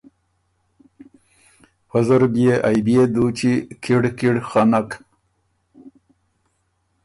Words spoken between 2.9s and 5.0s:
دُوچی کِړ کِړ خنک۔